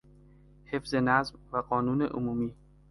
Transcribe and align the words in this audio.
حفظ 0.65 0.95
نظم 0.95 1.39
و 1.53 1.57
قانون 1.61 2.01
عمومی 2.01 2.55